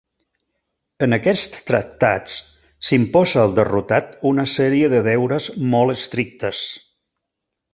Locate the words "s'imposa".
2.87-3.43